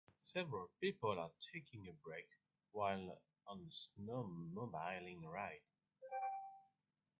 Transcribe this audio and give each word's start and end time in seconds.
Several 0.19 0.67
people 0.81 1.19
are 1.19 1.29
taking 1.53 1.87
a 1.87 1.93
break 1.93 2.25
while 2.71 3.21
on 3.45 3.59
a 3.59 4.01
snowmobiling 4.01 5.21
ride. 5.31 5.61